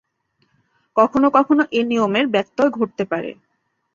কখনো 0.95 1.27
কখনো 1.29 1.63
এ 1.71 1.81
নিয়মের 1.83 2.25
ব্যতয় 2.27 2.71
ঘটতে 2.71 3.03
পারে। 3.05 3.31